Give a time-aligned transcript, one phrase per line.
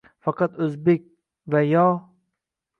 [0.27, 1.05] Faqat o’zbek
[1.51, 1.87] va yo